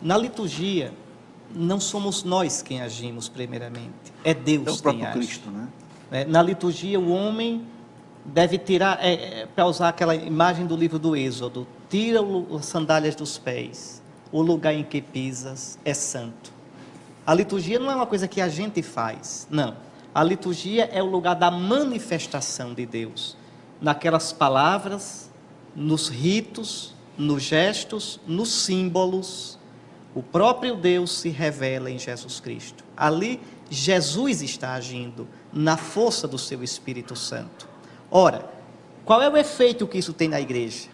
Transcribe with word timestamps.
Na 0.00 0.16
liturgia, 0.16 0.92
não 1.54 1.80
somos 1.80 2.22
nós 2.22 2.62
quem 2.62 2.80
agimos 2.80 3.28
primeiramente, 3.28 4.12
é 4.24 4.32
Deus 4.32 4.66
É 4.66 4.70
o 4.70 4.78
próprio 4.78 5.02
quem 5.02 5.06
age. 5.06 5.18
Cristo, 5.18 5.50
né? 5.50 5.68
É, 6.10 6.24
Na 6.24 6.42
liturgia, 6.42 6.98
o 6.98 7.10
homem 7.10 7.66
deve 8.24 8.58
tirar, 8.58 8.98
é, 9.04 9.46
para 9.46 9.66
usar 9.66 9.88
aquela 9.88 10.14
imagem 10.14 10.66
do 10.66 10.76
livro 10.76 10.98
do 10.98 11.16
Êxodo, 11.16 11.66
tira 11.88 12.20
as 12.56 12.66
sandálias 12.66 13.14
dos 13.14 13.38
pés, 13.38 14.02
o 14.32 14.42
lugar 14.42 14.74
em 14.74 14.84
que 14.84 15.00
pisas 15.00 15.78
é 15.84 15.94
santo. 15.94 16.52
A 17.26 17.34
liturgia 17.34 17.78
não 17.78 17.90
é 17.90 17.94
uma 17.94 18.06
coisa 18.06 18.26
que 18.26 18.40
a 18.40 18.48
gente 18.48 18.82
faz, 18.82 19.46
não. 19.50 19.76
A 20.14 20.24
liturgia 20.24 20.84
é 20.92 21.02
o 21.02 21.06
lugar 21.06 21.34
da 21.34 21.50
manifestação 21.50 22.74
de 22.74 22.84
Deus, 22.86 23.36
naquelas 23.80 24.32
palavras, 24.32 25.30
nos 25.74 26.08
ritos, 26.08 26.94
nos 27.16 27.42
gestos, 27.42 28.18
nos 28.26 28.50
símbolos. 28.50 29.58
O 30.14 30.22
próprio 30.22 30.76
Deus 30.76 31.12
se 31.18 31.28
revela 31.28 31.90
em 31.90 31.98
Jesus 31.98 32.40
Cristo. 32.40 32.84
Ali, 32.96 33.40
Jesus 33.70 34.42
está 34.42 34.72
agindo 34.72 35.28
na 35.52 35.76
força 35.76 36.26
do 36.26 36.36
seu 36.36 36.64
Espírito 36.64 37.14
Santo. 37.14 37.68
Ora, 38.10 38.50
qual 39.04 39.22
é 39.22 39.28
o 39.28 39.36
efeito 39.36 39.86
que 39.86 39.98
isso 39.98 40.12
tem 40.12 40.28
na 40.28 40.40
igreja? 40.40 40.88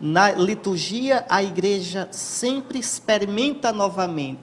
Na 0.00 0.32
liturgia, 0.32 1.26
a 1.28 1.42
igreja 1.42 2.08
sempre 2.10 2.78
experimenta 2.78 3.72
novamente 3.72 4.40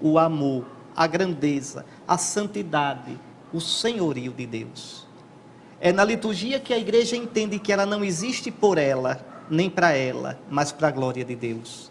o 0.00 0.18
amor, 0.18 0.66
a 0.94 1.06
grandeza, 1.06 1.84
a 2.06 2.18
santidade, 2.18 3.18
o 3.52 3.60
senhorio 3.60 4.32
de 4.32 4.46
Deus. 4.46 5.06
É 5.80 5.92
na 5.92 6.04
liturgia 6.04 6.60
que 6.60 6.72
a 6.74 6.78
igreja 6.78 7.16
entende 7.16 7.58
que 7.58 7.72
ela 7.72 7.86
não 7.86 8.04
existe 8.04 8.50
por 8.50 8.78
ela, 8.78 9.24
nem 9.50 9.70
para 9.70 9.92
ela, 9.92 10.38
mas 10.50 10.72
para 10.72 10.88
a 10.88 10.90
glória 10.90 11.24
de 11.24 11.34
Deus. 11.34 11.90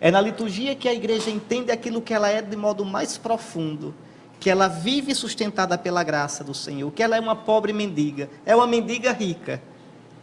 É 0.00 0.10
na 0.10 0.20
liturgia 0.20 0.74
que 0.74 0.88
a 0.88 0.94
igreja 0.94 1.30
entende 1.30 1.72
aquilo 1.72 2.02
que 2.02 2.12
ela 2.12 2.28
é 2.28 2.42
de 2.42 2.56
modo 2.56 2.84
mais 2.84 3.16
profundo, 3.16 3.94
que 4.38 4.50
ela 4.50 4.68
vive 4.68 5.14
sustentada 5.14 5.78
pela 5.78 6.04
graça 6.04 6.44
do 6.44 6.52
Senhor, 6.52 6.90
que 6.92 7.02
ela 7.02 7.16
é 7.16 7.20
uma 7.20 7.34
pobre 7.34 7.72
mendiga, 7.72 8.28
é 8.44 8.54
uma 8.54 8.66
mendiga 8.66 9.12
rica. 9.12 9.62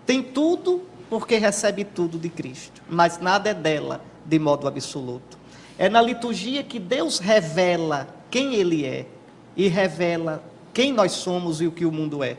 Tem 0.05 0.21
tudo 0.21 0.83
porque 1.09 1.37
recebe 1.37 1.83
tudo 1.83 2.17
de 2.17 2.29
Cristo, 2.29 2.81
mas 2.89 3.19
nada 3.19 3.49
é 3.49 3.53
dela 3.53 4.03
de 4.25 4.37
modo 4.37 4.67
absoluto. 4.67 5.37
É 5.77 5.89
na 5.89 6.01
liturgia 6.01 6.63
que 6.63 6.79
Deus 6.79 7.17
revela 7.19 8.07
quem 8.29 8.53
Ele 8.53 8.85
é 8.85 9.07
e 9.55 9.67
revela 9.67 10.43
quem 10.73 10.93
nós 10.93 11.13
somos 11.13 11.61
e 11.61 11.67
o 11.67 11.71
que 11.71 11.85
o 11.85 11.91
mundo 11.91 12.23
é. 12.23 12.37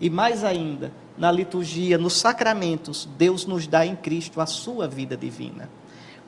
E 0.00 0.08
mais 0.08 0.44
ainda, 0.44 0.92
na 1.18 1.30
liturgia, 1.30 1.98
nos 1.98 2.14
sacramentos, 2.14 3.08
Deus 3.18 3.44
nos 3.44 3.66
dá 3.66 3.84
em 3.84 3.94
Cristo 3.94 4.40
a 4.40 4.46
sua 4.46 4.88
vida 4.88 5.16
divina. 5.16 5.68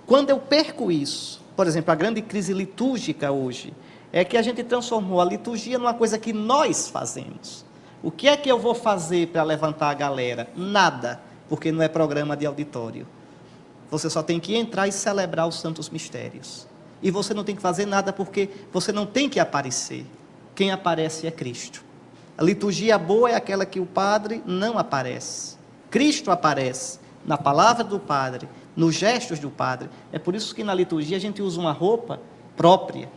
Quando 0.06 0.30
eu 0.30 0.38
perco 0.38 0.90
isso, 0.90 1.40
por 1.56 1.66
exemplo, 1.66 1.92
a 1.92 1.94
grande 1.94 2.22
crise 2.22 2.52
litúrgica 2.52 3.30
hoje, 3.30 3.72
é 4.12 4.24
que 4.24 4.36
a 4.36 4.42
gente 4.42 4.62
transformou 4.62 5.20
a 5.20 5.24
liturgia 5.24 5.78
numa 5.78 5.94
coisa 5.94 6.18
que 6.18 6.32
nós 6.32 6.88
fazemos. 6.88 7.64
O 8.02 8.10
que 8.10 8.28
é 8.28 8.36
que 8.36 8.50
eu 8.50 8.58
vou 8.58 8.74
fazer 8.74 9.28
para 9.28 9.42
levantar 9.42 9.88
a 9.90 9.94
galera? 9.94 10.50
Nada, 10.56 11.20
porque 11.48 11.72
não 11.72 11.82
é 11.82 11.88
programa 11.88 12.36
de 12.36 12.44
auditório. 12.44 13.06
Você 13.90 14.10
só 14.10 14.22
tem 14.22 14.40
que 14.40 14.56
entrar 14.56 14.88
e 14.88 14.92
celebrar 14.92 15.46
os 15.46 15.60
santos 15.60 15.88
mistérios. 15.88 16.66
E 17.02 17.10
você 17.10 17.32
não 17.32 17.44
tem 17.44 17.54
que 17.54 17.62
fazer 17.62 17.86
nada 17.86 18.12
porque 18.12 18.48
você 18.72 18.92
não 18.92 19.06
tem 19.06 19.28
que 19.28 19.40
aparecer. 19.40 20.04
Quem 20.54 20.70
aparece 20.70 21.26
é 21.26 21.30
Cristo. 21.30 21.84
A 22.36 22.42
liturgia 22.42 22.98
boa 22.98 23.30
é 23.30 23.34
aquela 23.34 23.64
que 23.64 23.80
o 23.80 23.86
padre 23.86 24.42
não 24.46 24.78
aparece. 24.78 25.56
Cristo 25.90 26.30
aparece 26.30 26.98
na 27.24 27.38
palavra 27.38 27.84
do 27.84 27.98
padre, 27.98 28.48
nos 28.76 28.94
gestos 28.94 29.38
do 29.38 29.50
padre. 29.50 29.88
É 30.12 30.18
por 30.18 30.34
isso 30.34 30.54
que 30.54 30.64
na 30.64 30.74
liturgia 30.74 31.16
a 31.16 31.20
gente 31.20 31.42
usa 31.42 31.60
uma 31.60 31.72
roupa 31.72 32.20
própria, 32.56 33.08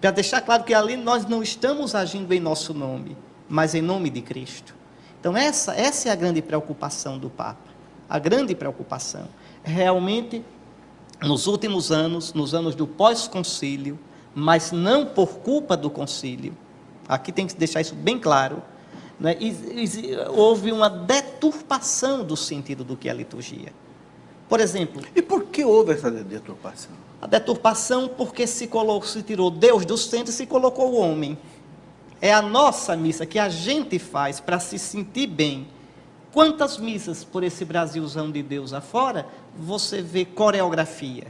para 0.00 0.10
deixar 0.10 0.40
claro 0.40 0.64
que 0.64 0.72
ali 0.72 0.96
nós 0.96 1.26
não 1.26 1.42
estamos 1.42 1.94
agindo 1.94 2.32
em 2.32 2.40
nosso 2.40 2.72
nome, 2.72 3.16
mas 3.48 3.74
em 3.74 3.82
nome 3.82 4.08
de 4.08 4.22
Cristo. 4.22 4.74
Então 5.18 5.36
essa, 5.36 5.74
essa 5.74 6.08
é 6.08 6.12
a 6.12 6.14
grande 6.14 6.40
preocupação 6.40 7.18
do 7.18 7.28
Papa. 7.28 7.70
A 8.08 8.18
grande 8.18 8.54
preocupação. 8.54 9.28
Realmente, 9.62 10.42
nos 11.20 11.46
últimos 11.46 11.92
anos, 11.92 12.32
nos 12.32 12.54
anos 12.54 12.74
do 12.74 12.86
pós-concílio, 12.86 13.98
mas 14.34 14.72
não 14.72 15.04
por 15.04 15.38
culpa 15.38 15.76
do 15.76 15.90
concílio, 15.90 16.56
aqui 17.06 17.30
tem 17.30 17.46
que 17.46 17.54
deixar 17.54 17.82
isso 17.82 17.94
bem 17.94 18.18
claro, 18.18 18.62
né? 19.20 19.36
Houve 20.30 20.72
uma 20.72 20.88
deturpação 20.88 22.24
do 22.24 22.36
sentido 22.36 22.82
do 22.82 22.96
que 22.96 23.08
é 23.08 23.12
a 23.12 23.14
liturgia. 23.14 23.72
Por 24.48 24.58
exemplo, 24.58 25.02
E 25.14 25.22
por 25.22 25.44
que 25.44 25.64
houve 25.64 25.92
essa 25.92 26.10
deturpação? 26.10 26.92
a 27.22 27.26
deturpação 27.26 28.08
porque 28.08 28.46
se, 28.46 28.66
colocou, 28.66 29.06
se 29.06 29.22
tirou 29.22 29.50
Deus 29.50 29.84
do 29.84 29.96
centro 29.98 30.30
e 30.30 30.32
se 30.32 30.46
colocou 30.46 30.92
o 30.92 30.96
homem. 30.96 31.36
É 32.20 32.32
a 32.32 32.40
nossa 32.40 32.96
missa 32.96 33.26
que 33.26 33.38
a 33.38 33.48
gente 33.48 33.98
faz 33.98 34.40
para 34.40 34.58
se 34.58 34.78
sentir 34.78 35.26
bem. 35.26 35.68
Quantas 36.32 36.78
missas 36.78 37.22
por 37.22 37.42
esse 37.42 37.64
Brasilzão 37.64 38.30
de 38.30 38.42
Deus 38.42 38.72
afora 38.72 39.26
você 39.54 40.00
vê 40.00 40.24
coreografia? 40.24 41.26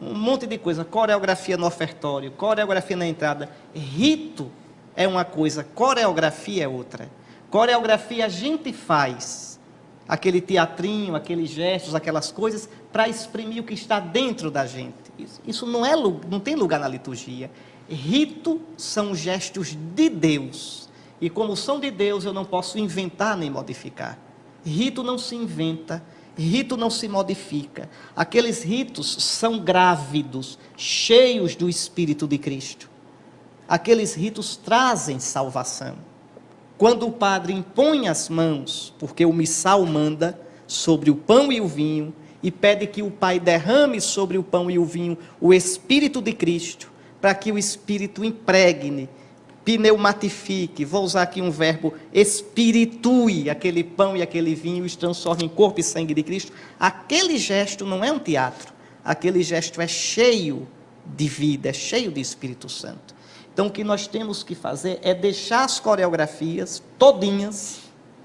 Um 0.00 0.14
monte 0.14 0.46
de 0.46 0.56
coisa, 0.56 0.84
coreografia 0.84 1.56
no 1.56 1.66
ofertório, 1.66 2.30
coreografia 2.30 2.96
na 2.96 3.06
entrada. 3.06 3.50
Rito 3.74 4.50
é 4.98 5.06
uma 5.06 5.24
coisa, 5.24 5.62
coreografia 5.62 6.64
é 6.64 6.68
outra. 6.68 7.08
Coreografia 7.48 8.26
a 8.26 8.28
gente 8.28 8.72
faz 8.72 9.60
aquele 10.08 10.40
teatrinho, 10.40 11.14
aqueles 11.14 11.50
gestos, 11.50 11.94
aquelas 11.94 12.32
coisas, 12.32 12.68
para 12.92 13.08
exprimir 13.08 13.62
o 13.62 13.64
que 13.64 13.74
está 13.74 14.00
dentro 14.00 14.50
da 14.50 14.66
gente. 14.66 14.96
Isso, 15.16 15.40
isso 15.46 15.66
não, 15.66 15.86
é, 15.86 15.94
não 15.94 16.40
tem 16.40 16.56
lugar 16.56 16.80
na 16.80 16.88
liturgia. 16.88 17.48
Rito 17.88 18.60
são 18.76 19.14
gestos 19.14 19.78
de 19.94 20.08
Deus. 20.08 20.88
E 21.20 21.30
como 21.30 21.56
são 21.56 21.78
de 21.78 21.92
Deus, 21.92 22.24
eu 22.24 22.32
não 22.32 22.44
posso 22.44 22.76
inventar 22.76 23.36
nem 23.36 23.48
modificar. 23.48 24.18
Rito 24.66 25.04
não 25.04 25.16
se 25.16 25.36
inventa, 25.36 26.02
rito 26.36 26.76
não 26.76 26.90
se 26.90 27.06
modifica. 27.06 27.88
Aqueles 28.16 28.64
ritos 28.64 29.14
são 29.22 29.60
grávidos, 29.60 30.58
cheios 30.76 31.54
do 31.54 31.68
Espírito 31.68 32.26
de 32.26 32.36
Cristo. 32.36 32.97
Aqueles 33.68 34.14
ritos 34.14 34.56
trazem 34.56 35.20
salvação. 35.20 35.96
Quando 36.78 37.06
o 37.06 37.12
padre 37.12 37.52
impõe 37.52 38.08
as 38.08 38.28
mãos, 38.28 38.94
porque 38.98 39.26
o 39.26 39.32
missal 39.32 39.84
manda, 39.84 40.40
sobre 40.66 41.10
o 41.10 41.16
pão 41.16 41.52
e 41.52 41.60
o 41.60 41.66
vinho, 41.66 42.14
e 42.42 42.50
pede 42.50 42.86
que 42.86 43.02
o 43.02 43.10
Pai 43.10 43.40
derrame 43.40 44.00
sobre 44.00 44.38
o 44.38 44.42
pão 44.42 44.70
e 44.70 44.78
o 44.78 44.84
vinho 44.84 45.18
o 45.40 45.52
Espírito 45.52 46.22
de 46.22 46.32
Cristo, 46.32 46.90
para 47.20 47.34
que 47.34 47.50
o 47.50 47.58
Espírito 47.58 48.24
impregne, 48.24 49.08
pneumatifique, 49.64 50.84
vou 50.84 51.02
usar 51.02 51.22
aqui 51.22 51.42
um 51.42 51.50
verbo, 51.50 51.92
espiritue 52.12 53.50
aquele 53.50 53.84
pão 53.84 54.16
e 54.16 54.22
aquele 54.22 54.54
vinho 54.54 54.84
os 54.84 54.96
transforme 54.96 55.44
em 55.44 55.48
corpo 55.48 55.80
e 55.80 55.82
sangue 55.82 56.14
de 56.14 56.22
Cristo. 56.22 56.52
Aquele 56.78 57.36
gesto 57.36 57.84
não 57.84 58.04
é 58.04 58.10
um 58.10 58.18
teatro, 58.18 58.72
aquele 59.04 59.42
gesto 59.42 59.80
é 59.80 59.88
cheio 59.88 60.66
de 61.04 61.28
vida, 61.28 61.70
é 61.70 61.72
cheio 61.72 62.10
de 62.10 62.20
Espírito 62.20 62.68
Santo. 62.68 63.17
Então, 63.58 63.66
o 63.66 63.72
que 63.72 63.82
nós 63.82 64.06
temos 64.06 64.44
que 64.44 64.54
fazer 64.54 65.00
é 65.02 65.12
deixar 65.12 65.64
as 65.64 65.80
coreografias 65.80 66.80
todinhas 66.96 67.80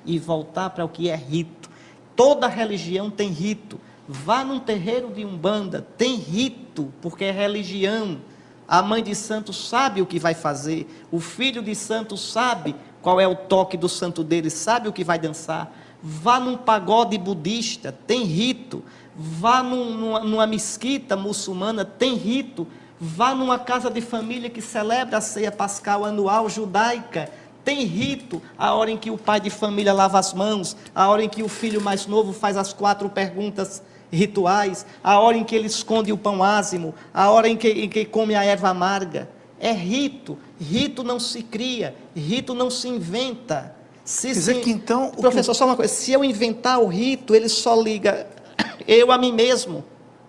e 0.05 0.19
voltar 0.19 0.69
para 0.69 0.85
o 0.85 0.87
que 0.87 1.09
é 1.09 1.15
rito. 1.15 1.71
Toda 2.15 2.45
religião 2.47 3.09
tem 3.09 3.29
rito. 3.29 3.79
Vá 4.07 4.45
num 4.45 4.59
terreiro 4.59 5.09
de 5.11 5.25
umbanda, 5.25 5.87
tem 5.97 6.17
rito, 6.17 6.93
porque 7.01 7.23
é 7.23 7.31
religião. 7.31 8.21
A 8.67 8.83
mãe 8.83 9.01
de 9.01 9.15
santo 9.15 9.51
sabe 9.51 10.03
o 10.03 10.05
que 10.05 10.19
vai 10.19 10.35
fazer, 10.35 10.87
o 11.11 11.19
filho 11.19 11.63
de 11.63 11.73
santo 11.73 12.15
sabe 12.15 12.75
qual 13.01 13.19
é 13.19 13.27
o 13.27 13.35
toque 13.35 13.75
do 13.75 13.89
santo 13.89 14.23
dele, 14.23 14.51
sabe 14.51 14.87
o 14.87 14.93
que 14.93 15.03
vai 15.03 15.17
dançar. 15.17 15.75
Vá 15.99 16.39
num 16.39 16.55
pagode 16.55 17.17
budista, 17.17 17.91
tem 18.05 18.23
rito. 18.23 18.83
Vá 19.15 19.63
num- 19.63 19.97
numa, 19.97 20.19
numa 20.19 20.45
mesquita 20.45 21.17
muçulmana, 21.17 21.83
tem 21.83 22.13
rito. 22.13 22.67
Vá 23.05 23.35
numa 23.35 23.59
casa 23.59 23.89
de 23.91 23.99
família 23.99 24.49
que 24.49 24.61
celebra 24.61 25.17
a 25.17 25.21
ceia 25.21 25.51
pascal 25.51 26.05
anual 26.05 26.49
judaica. 26.49 27.29
Tem 27.65 27.83
rito, 27.83 28.41
a 28.57 28.73
hora 28.73 28.89
em 28.91 28.95
que 28.97 29.11
o 29.11 29.17
pai 29.17 29.41
de 29.41 29.49
família 29.49 29.91
lava 29.91 30.17
as 30.17 30.33
mãos, 30.33 30.77
a 30.95 31.09
hora 31.09 31.21
em 31.21 31.27
que 31.27 31.43
o 31.43 31.49
filho 31.49 31.81
mais 31.81 32.07
novo 32.07 32.31
faz 32.31 32.55
as 32.55 32.71
quatro 32.71 33.09
perguntas 33.09 33.83
rituais, 34.09 34.85
a 35.03 35.19
hora 35.19 35.35
em 35.35 35.43
que 35.43 35.53
ele 35.53 35.67
esconde 35.67 36.13
o 36.13 36.17
pão 36.17 36.41
ázimo, 36.41 36.95
a 37.13 37.29
hora 37.29 37.49
em 37.49 37.57
que, 37.57 37.67
em 37.67 37.89
que 37.89 38.05
come 38.05 38.35
a 38.35 38.45
erva 38.45 38.69
amarga. 38.69 39.27
É 39.59 39.71
rito. 39.73 40.37
Rito 40.59 41.03
não 41.03 41.19
se 41.19 41.43
cria, 41.43 41.93
rito 42.15 42.53
não 42.53 42.69
se 42.69 42.87
inventa. 42.87 43.75
Se 44.05 44.27
Quer 44.27 44.33
dizer 44.33 44.55
se- 44.55 44.61
que 44.61 44.69
então, 44.71 45.07
o 45.07 45.11
que- 45.11 45.21
Professor, 45.21 45.53
só 45.53 45.65
uma 45.65 45.75
coisa: 45.75 45.93
se 45.93 46.11
eu 46.13 46.23
inventar 46.23 46.79
o 46.79 46.87
rito, 46.87 47.35
ele 47.35 47.49
só 47.49 47.75
liga 47.81 48.27
eu 48.87 49.11
a 49.11 49.17
mim 49.17 49.33
mesmo. 49.33 49.83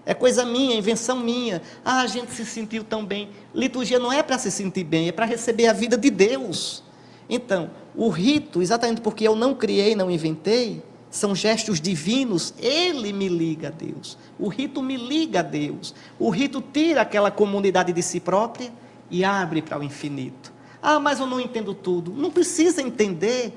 É 0.06 0.12
coisa 0.12 0.44
minha, 0.44 0.76
invenção 0.76 1.18
minha. 1.18 1.62
Ah, 1.84 2.00
a 2.00 2.06
gente 2.06 2.32
se 2.32 2.44
sentiu 2.44 2.84
tão 2.84 3.04
bem. 3.04 3.30
Liturgia 3.54 3.98
não 3.98 4.12
é 4.12 4.22
para 4.22 4.38
se 4.38 4.50
sentir 4.50 4.84
bem, 4.84 5.08
é 5.08 5.12
para 5.12 5.24
receber 5.24 5.66
a 5.66 5.72
vida 5.72 5.96
de 5.96 6.10
Deus. 6.10 6.82
Então, 7.28 7.70
o 7.94 8.08
rito, 8.08 8.60
exatamente 8.60 9.00
porque 9.00 9.26
eu 9.26 9.34
não 9.34 9.54
criei, 9.54 9.94
não 9.94 10.10
inventei, 10.10 10.82
são 11.10 11.34
gestos 11.34 11.80
divinos, 11.80 12.52
ele 12.58 13.12
me 13.12 13.28
liga 13.28 13.68
a 13.68 13.70
Deus. 13.70 14.18
O 14.38 14.48
rito 14.48 14.82
me 14.82 14.96
liga 14.96 15.40
a 15.40 15.42
Deus. 15.42 15.94
O 16.18 16.28
rito 16.28 16.60
tira 16.60 17.00
aquela 17.00 17.30
comunidade 17.30 17.92
de 17.92 18.02
si 18.02 18.20
própria 18.20 18.72
e 19.10 19.24
abre 19.24 19.62
para 19.62 19.78
o 19.78 19.82
infinito. 19.82 20.52
Ah, 20.82 20.98
mas 20.98 21.20
eu 21.20 21.26
não 21.26 21.40
entendo 21.40 21.72
tudo. 21.72 22.12
Não 22.12 22.30
precisa 22.30 22.82
entender. 22.82 23.54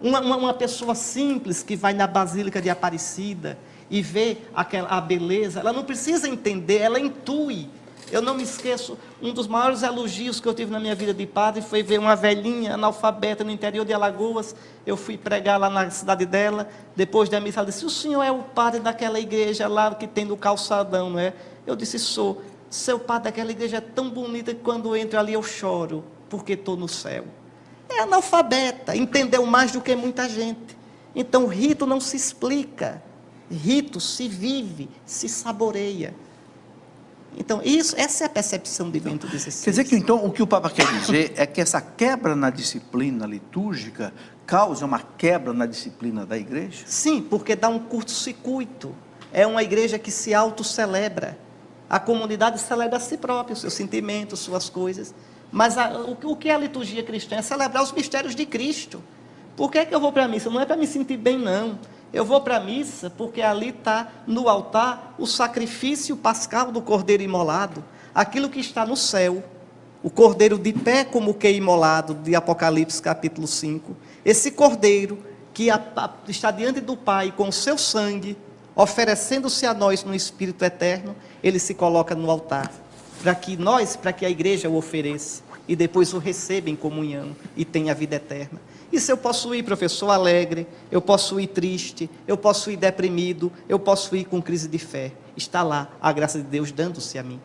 Uma, 0.00 0.20
uma, 0.20 0.36
uma 0.36 0.54
pessoa 0.54 0.94
simples 0.94 1.62
que 1.62 1.74
vai 1.74 1.92
na 1.92 2.06
Basílica 2.06 2.62
de 2.62 2.70
Aparecida 2.70 3.58
e 3.90 4.02
vê 4.02 4.38
aquela, 4.54 4.88
a 4.88 5.00
beleza, 5.00 5.60
ela 5.60 5.72
não 5.72 5.84
precisa 5.84 6.28
entender, 6.28 6.78
ela 6.78 6.98
intui. 6.98 7.68
Eu 8.10 8.22
não 8.22 8.34
me 8.34 8.44
esqueço, 8.44 8.96
um 9.20 9.32
dos 9.32 9.48
maiores 9.48 9.82
elogios 9.82 10.38
que 10.38 10.46
eu 10.46 10.54
tive 10.54 10.70
na 10.70 10.78
minha 10.78 10.94
vida 10.94 11.12
de 11.12 11.26
padre 11.26 11.60
foi 11.60 11.82
ver 11.82 11.98
uma 11.98 12.14
velhinha 12.14 12.74
analfabeta 12.74 13.42
no 13.42 13.50
interior 13.50 13.84
de 13.84 13.92
Alagoas. 13.92 14.54
Eu 14.86 14.96
fui 14.96 15.16
pregar 15.16 15.58
lá 15.58 15.68
na 15.68 15.90
cidade 15.90 16.24
dela. 16.24 16.68
Depois 16.94 17.28
da 17.28 17.40
missa, 17.40 17.58
ela 17.58 17.66
disse: 17.66 17.84
O 17.84 17.90
senhor 17.90 18.22
é 18.22 18.30
o 18.30 18.42
padre 18.42 18.78
daquela 18.78 19.18
igreja 19.18 19.66
lá 19.66 19.92
que 19.92 20.06
tem 20.06 20.24
no 20.24 20.36
calçadão, 20.36 21.10
não 21.10 21.18
é? 21.18 21.32
Eu 21.66 21.74
disse: 21.74 21.98
Sou. 21.98 22.42
Seu 22.70 22.98
padre 22.98 23.24
daquela 23.24 23.50
igreja 23.50 23.78
é 23.78 23.80
tão 23.80 24.08
bonita 24.10 24.54
que 24.54 24.60
quando 24.60 24.88
eu 24.88 24.96
entro 24.96 25.18
ali 25.18 25.32
eu 25.32 25.42
choro, 25.42 26.04
porque 26.28 26.52
estou 26.52 26.76
no 26.76 26.88
céu. 26.88 27.24
É 27.88 28.00
analfabeta, 28.00 28.94
entendeu 28.94 29.44
mais 29.46 29.72
do 29.72 29.80
que 29.80 29.94
muita 29.96 30.28
gente. 30.28 30.76
Então, 31.14 31.44
o 31.44 31.46
rito 31.48 31.86
não 31.86 32.00
se 32.00 32.16
explica. 32.16 33.02
Rito 33.50 34.00
se 34.00 34.28
vive, 34.28 34.88
se 35.04 35.28
saboreia. 35.28 36.14
Então, 37.38 37.60
isso, 37.62 37.94
essa 37.98 38.24
é 38.24 38.26
a 38.26 38.30
percepção 38.30 38.90
de 38.90 38.98
Bento 38.98 39.28
XVI. 39.28 39.64
Quer 39.64 39.70
dizer 39.70 39.84
que, 39.84 39.94
então, 39.94 40.24
o 40.24 40.32
que 40.32 40.42
o 40.42 40.46
Papa 40.46 40.70
quer 40.70 40.86
dizer 41.00 41.34
é 41.36 41.44
que 41.44 41.60
essa 41.60 41.80
quebra 41.80 42.34
na 42.34 42.48
disciplina 42.48 43.26
litúrgica 43.26 44.12
causa 44.46 44.86
uma 44.86 45.00
quebra 45.00 45.52
na 45.52 45.66
disciplina 45.66 46.24
da 46.24 46.38
igreja? 46.38 46.84
Sim, 46.86 47.20
porque 47.20 47.54
dá 47.54 47.68
um 47.68 47.78
curto-circuito. 47.78 48.94
É 49.32 49.46
uma 49.46 49.62
igreja 49.62 49.98
que 49.98 50.10
se 50.10 50.32
auto-celebra. 50.32 51.38
A 51.90 52.00
comunidade 52.00 52.58
celebra 52.58 52.96
a 52.96 53.00
si 53.00 53.18
própria, 53.18 53.52
os 53.52 53.60
seus 53.60 53.74
sentimentos, 53.74 54.40
suas 54.40 54.70
coisas. 54.70 55.14
Mas 55.52 55.76
a, 55.76 55.90
o, 55.90 56.16
o, 56.32 56.36
que 56.36 56.48
é 56.48 56.54
a 56.54 56.58
liturgia 56.58 57.02
cristã? 57.02 57.36
É 57.36 57.42
celebrar 57.42 57.82
os 57.82 57.92
mistérios 57.92 58.34
de 58.34 58.46
Cristo. 58.46 59.02
Por 59.56 59.70
que, 59.70 59.78
é 59.78 59.84
que 59.84 59.94
eu 59.94 60.00
vou 60.00 60.12
para 60.12 60.24
a 60.24 60.28
missa? 60.28 60.48
Não 60.48 60.60
é 60.60 60.64
para 60.64 60.76
me 60.76 60.86
sentir 60.86 61.16
bem, 61.16 61.38
não. 61.38 61.78
Eu 62.16 62.24
vou 62.24 62.40
para 62.40 62.56
a 62.56 62.60
missa 62.60 63.10
porque 63.10 63.42
ali 63.42 63.68
está 63.68 64.10
no 64.26 64.48
altar 64.48 65.14
o 65.18 65.26
sacrifício 65.26 66.16
pascal 66.16 66.72
do 66.72 66.80
cordeiro 66.80 67.22
imolado, 67.22 67.84
aquilo 68.14 68.48
que 68.48 68.58
está 68.58 68.86
no 68.86 68.96
céu. 68.96 69.44
O 70.02 70.08
cordeiro 70.08 70.58
de 70.58 70.72
pé 70.72 71.04
como 71.04 71.34
que 71.34 71.50
imolado, 71.50 72.14
de 72.14 72.34
Apocalipse 72.34 73.02
capítulo 73.02 73.46
5. 73.46 73.94
Esse 74.24 74.50
cordeiro 74.50 75.18
que 75.52 75.68
está 76.26 76.50
diante 76.50 76.80
do 76.80 76.96
Pai 76.96 77.34
com 77.36 77.48
o 77.48 77.52
seu 77.52 77.76
sangue, 77.76 78.34
oferecendo-se 78.74 79.66
a 79.66 79.74
nós 79.74 80.02
no 80.02 80.14
Espírito 80.14 80.64
eterno, 80.64 81.14
ele 81.42 81.58
se 81.58 81.74
coloca 81.74 82.14
no 82.14 82.30
altar, 82.30 82.72
para 83.22 83.34
que 83.34 83.58
nós, 83.58 83.94
para 83.94 84.14
que 84.14 84.24
a 84.24 84.30
igreja 84.30 84.70
o 84.70 84.76
ofereça, 84.76 85.42
e 85.68 85.76
depois 85.76 86.14
o 86.14 86.18
receba 86.18 86.70
em 86.70 86.76
comunhão 86.76 87.36
e 87.54 87.62
tenha 87.62 87.92
a 87.92 87.94
vida 87.94 88.16
eterna. 88.16 88.58
Isso 88.92 89.10
eu 89.10 89.16
posso 89.16 89.54
ir, 89.54 89.62
professor, 89.62 90.10
alegre, 90.10 90.66
eu 90.90 91.02
posso 91.02 91.40
ir 91.40 91.48
triste, 91.48 92.08
eu 92.26 92.36
posso 92.36 92.70
ir 92.70 92.76
deprimido, 92.76 93.52
eu 93.68 93.78
posso 93.78 94.14
ir 94.14 94.24
com 94.24 94.40
crise 94.40 94.68
de 94.68 94.78
fé. 94.78 95.12
Está 95.36 95.62
lá 95.62 95.90
a 96.00 96.12
graça 96.12 96.38
de 96.38 96.44
Deus 96.44 96.70
dando-se 96.70 97.18
a 97.18 97.22
mim. 97.22 97.40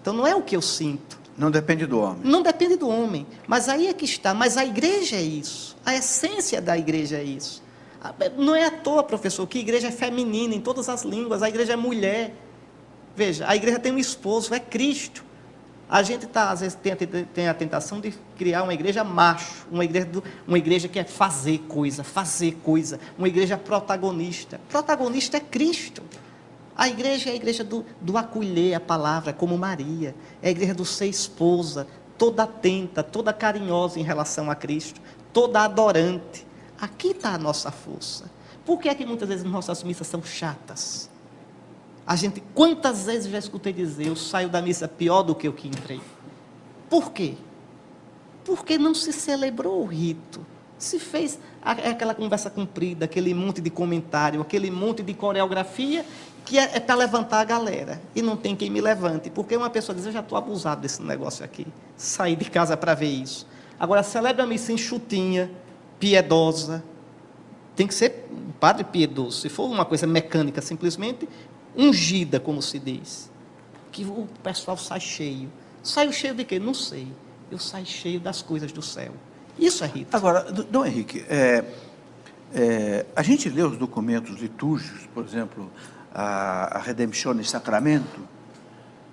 Então 0.00 0.12
não 0.12 0.26
é 0.26 0.34
o 0.34 0.42
que 0.42 0.56
eu 0.56 0.62
sinto. 0.62 1.18
Não 1.36 1.50
depende 1.50 1.86
do 1.86 1.98
homem. 1.98 2.20
Não 2.22 2.42
depende 2.42 2.76
do 2.76 2.88
homem. 2.88 3.26
Mas 3.46 3.68
aí 3.68 3.88
é 3.88 3.92
que 3.92 4.04
está. 4.04 4.32
Mas 4.34 4.56
a 4.56 4.64
igreja 4.64 5.16
é 5.16 5.22
isso. 5.22 5.76
A 5.84 5.94
essência 5.94 6.60
da 6.60 6.78
igreja 6.78 7.16
é 7.16 7.24
isso. 7.24 7.62
Não 8.36 8.54
é 8.54 8.66
à 8.66 8.70
toa, 8.70 9.02
professor, 9.02 9.46
que 9.46 9.58
a 9.58 9.60
igreja 9.60 9.88
é 9.88 9.90
feminina 9.90 10.54
em 10.54 10.60
todas 10.60 10.88
as 10.88 11.02
línguas. 11.02 11.42
A 11.42 11.48
igreja 11.48 11.72
é 11.72 11.76
mulher. 11.76 12.34
Veja, 13.16 13.48
a 13.48 13.56
igreja 13.56 13.78
tem 13.78 13.92
um 13.92 13.98
esposo, 13.98 14.54
é 14.54 14.60
Cristo. 14.60 15.23
A 15.88 16.02
gente 16.02 16.26
tá, 16.26 16.50
às 16.50 16.60
vezes 16.60 16.76
tem 16.76 16.92
a, 16.92 16.96
tem 17.32 17.48
a, 17.48 17.54
tentação 17.54 18.00
de 18.00 18.12
criar 18.36 18.62
uma 18.62 18.72
igreja 18.72 19.04
macho, 19.04 19.66
uma 19.70 19.84
igreja, 19.84 20.06
do, 20.06 20.24
uma 20.46 20.56
igreja 20.56 20.88
que 20.88 20.98
é 20.98 21.04
fazer 21.04 21.58
coisa, 21.68 22.02
fazer 22.02 22.56
coisa, 22.62 22.98
uma 23.18 23.28
igreja 23.28 23.56
protagonista. 23.56 24.60
Protagonista 24.68 25.36
é 25.36 25.40
Cristo. 25.40 26.02
A 26.76 26.88
igreja 26.88 27.30
é 27.30 27.32
a 27.34 27.36
igreja 27.36 27.62
do, 27.62 27.84
do 28.00 28.16
acolher 28.16 28.74
a 28.74 28.80
palavra, 28.80 29.32
como 29.32 29.56
Maria. 29.56 30.14
É 30.42 30.48
a 30.48 30.50
igreja 30.50 30.74
do 30.74 30.84
ser 30.84 31.06
esposa, 31.06 31.86
toda 32.16 32.44
atenta, 32.44 33.02
toda 33.02 33.32
carinhosa 33.32 34.00
em 34.00 34.02
relação 34.02 34.50
a 34.50 34.54
Cristo, 34.54 35.00
toda 35.32 35.60
adorante. 35.60 36.46
Aqui 36.80 37.08
está 37.08 37.34
a 37.34 37.38
nossa 37.38 37.70
força. 37.70 38.30
Por 38.64 38.80
que 38.80 38.88
é 38.88 38.94
que 38.94 39.04
muitas 39.04 39.28
vezes 39.28 39.44
nossas 39.44 39.82
missas 39.82 40.06
são 40.06 40.22
chatas? 40.22 41.10
A 42.06 42.16
gente, 42.16 42.42
quantas 42.54 43.06
vezes 43.06 43.30
já 43.30 43.38
escutei 43.38 43.72
dizer, 43.72 44.08
eu 44.08 44.16
saio 44.16 44.48
da 44.48 44.60
missa 44.60 44.86
pior 44.86 45.22
do 45.22 45.34
que 45.34 45.48
o 45.48 45.52
que 45.52 45.68
entrei. 45.68 46.00
Por 46.90 47.12
quê? 47.12 47.34
Porque 48.44 48.76
não 48.76 48.94
se 48.94 49.12
celebrou 49.12 49.82
o 49.82 49.86
rito. 49.86 50.44
Se 50.78 50.98
fez 50.98 51.38
aquela 51.62 52.14
conversa 52.14 52.50
comprida, 52.50 53.06
aquele 53.06 53.32
monte 53.32 53.60
de 53.60 53.70
comentário, 53.70 54.40
aquele 54.40 54.70
monte 54.70 55.02
de 55.02 55.14
coreografia 55.14 56.04
que 56.44 56.58
é, 56.58 56.76
é 56.76 56.80
para 56.80 56.94
levantar 56.94 57.40
a 57.40 57.44
galera. 57.44 58.02
E 58.14 58.20
não 58.20 58.36
tem 58.36 58.54
quem 58.54 58.68
me 58.68 58.80
levante. 58.80 59.30
Porque 59.30 59.56
uma 59.56 59.70
pessoa 59.70 59.96
diz, 59.96 60.04
eu 60.04 60.12
já 60.12 60.20
estou 60.20 60.36
abusado 60.36 60.82
desse 60.82 61.02
negócio 61.02 61.44
aqui. 61.44 61.66
Saí 61.96 62.36
de 62.36 62.44
casa 62.50 62.76
para 62.76 62.94
ver 62.94 63.08
isso. 63.08 63.46
Agora, 63.80 64.02
celebra 64.02 64.44
a 64.44 64.46
missa 64.46 64.72
enxutinha, 64.72 65.50
piedosa. 65.98 66.84
Tem 67.74 67.86
que 67.86 67.94
ser 67.94 68.26
um 68.30 68.52
padre 68.52 68.84
piedoso. 68.84 69.40
Se 69.40 69.48
for 69.48 69.64
uma 69.64 69.84
coisa 69.84 70.06
mecânica, 70.06 70.60
simplesmente, 70.60 71.28
ungida, 71.76 72.40
como 72.40 72.62
se 72.62 72.78
diz. 72.78 73.30
Que 73.90 74.04
o 74.04 74.28
pessoal 74.42 74.76
sai 74.76 75.00
cheio. 75.00 75.50
Sai 75.82 76.12
cheio 76.12 76.34
de 76.34 76.44
quê? 76.44 76.58
Não 76.58 76.74
sei. 76.74 77.08
Eu 77.50 77.58
saio 77.58 77.86
cheio 77.86 78.18
das 78.18 78.42
coisas 78.42 78.72
do 78.72 78.82
céu. 78.82 79.12
Isso 79.58 79.84
é 79.84 79.86
rito. 79.86 80.16
Agora, 80.16 80.50
Dom 80.50 80.84
Henrique, 80.84 81.24
é, 81.28 81.64
é, 82.52 83.06
a 83.14 83.22
gente 83.22 83.48
lê 83.48 83.62
os 83.62 83.76
documentos 83.76 84.40
litúrgicos, 84.40 85.06
por 85.14 85.24
exemplo, 85.24 85.70
a, 86.12 86.78
a 86.78 86.80
Redemptione 86.80 87.44
Sacramento, 87.44 88.20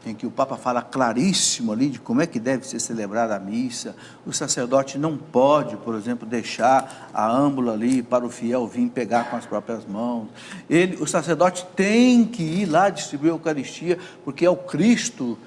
em 0.06 0.15
que 0.15 0.25
o 0.25 0.31
Papa 0.31 0.57
fala 0.57 0.81
claríssimo 0.81 1.71
ali 1.71 1.89
de 1.89 2.00
como 2.00 2.21
é 2.21 2.27
que 2.27 2.39
deve 2.39 2.68
ser 2.68 2.80
celebrada 2.80 3.36
a 3.36 3.39
missa. 3.39 3.95
O 4.25 4.33
sacerdote 4.33 4.98
não 4.98 5.15
pode, 5.15 5.77
por 5.77 5.95
exemplo, 5.95 6.27
deixar 6.27 7.09
a 7.13 7.30
âmbula 7.30 7.74
ali 7.74 8.01
para 8.01 8.25
o 8.25 8.30
fiel 8.30 8.65
vir 8.68 8.89
pegar 8.89 9.29
com 9.29 9.36
as 9.36 9.46
próprias 9.46 9.86
mãos. 9.86 10.27
Ele, 10.70 10.98
o 11.01 11.05
sacerdote 11.05 11.65
tem 11.75 12.25
que 12.25 12.41
ir 12.41 12.65
lá 12.65 12.89
distribuir 12.89 13.31
a 13.31 13.36
Eucaristia, 13.36 14.00
porque 14.24 14.46
é 14.46 14.50
o 14.50 14.55
Cristo 14.55 15.38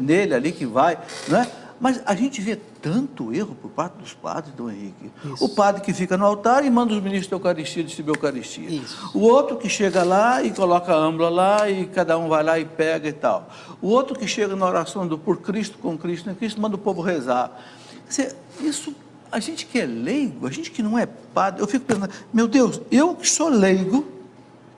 nele 0.00 0.34
ali 0.34 0.52
que 0.52 0.64
vai, 0.64 0.98
não 1.28 1.40
é? 1.40 1.50
Mas 1.80 2.00
a 2.06 2.14
gente 2.14 2.40
vê 2.40 2.58
tanto 2.80 3.32
erro 3.34 3.54
por 3.54 3.70
parte 3.70 3.94
dos 3.94 4.14
padres, 4.14 4.54
Dom 4.54 4.70
Henrique. 4.70 5.10
Isso. 5.24 5.44
O 5.44 5.48
padre 5.48 5.82
que 5.82 5.92
fica 5.92 6.16
no 6.16 6.24
altar 6.24 6.64
e 6.64 6.70
manda 6.70 6.94
os 6.94 7.00
ministros 7.00 7.28
da 7.28 7.36
Eucaristia 7.36 7.84
distribuir 7.84 8.16
a 8.16 8.18
Eucaristia. 8.18 8.68
Isso. 8.68 9.10
O 9.14 9.20
outro 9.20 9.56
que 9.56 9.68
chega 9.68 10.02
lá 10.02 10.42
e 10.42 10.50
coloca 10.50 10.92
a 10.92 10.96
âmbula 10.96 11.28
lá 11.28 11.70
e 11.70 11.86
cada 11.86 12.16
um 12.18 12.28
vai 12.28 12.42
lá 12.42 12.58
e 12.58 12.64
pega 12.64 13.08
e 13.08 13.12
tal. 13.12 13.48
O 13.80 13.88
outro 13.88 14.18
que 14.18 14.26
chega 14.26 14.54
na 14.56 14.66
oração 14.66 15.06
do 15.06 15.18
por 15.18 15.38
Cristo, 15.38 15.78
com 15.78 15.96
Cristo, 15.96 16.30
em 16.30 16.34
Cristo, 16.34 16.60
manda 16.60 16.76
o 16.76 16.78
povo 16.78 17.02
rezar. 17.02 17.60
Dizer, 18.08 18.34
isso, 18.60 18.94
a 19.30 19.38
gente 19.38 19.66
que 19.66 19.78
é 19.78 19.86
leigo, 19.86 20.46
a 20.46 20.50
gente 20.50 20.70
que 20.70 20.82
não 20.82 20.98
é 20.98 21.06
padre, 21.06 21.62
eu 21.62 21.66
fico 21.66 21.84
pensando, 21.84 22.12
meu 22.32 22.48
Deus, 22.48 22.80
eu 22.90 23.14
que 23.14 23.28
sou 23.28 23.48
leigo, 23.48 24.06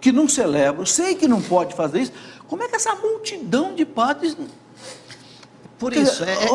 que 0.01 0.11
não 0.11 0.29
celebro, 0.29 0.87
sei 0.87 1.15
que 1.15 1.29
não 1.29 1.41
pode 1.41 1.75
fazer 1.75 2.01
isso, 2.01 2.13
como 2.49 2.63
é 2.63 2.69
que 2.69 2.75
essa 2.75 2.95
multidão 2.97 3.75
de 3.75 3.85
padres 3.85 4.37
por 5.81 5.95
isso, 5.95 6.23
é, 6.25 6.35
é, 6.35 6.49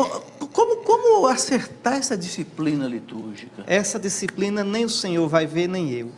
como, 0.52 0.76
como 0.84 1.26
acertar 1.26 1.94
essa 1.94 2.16
disciplina 2.16 2.86
litúrgica? 2.86 3.64
Essa 3.66 3.98
disciplina 3.98 4.62
nem 4.62 4.84
o 4.84 4.88
Senhor 4.88 5.28
vai 5.28 5.44
ver, 5.48 5.68
nem 5.68 5.90
eu. 5.90 6.12